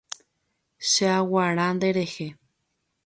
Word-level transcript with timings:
Cheaguara 0.91 1.65
nderehe. 1.75 2.27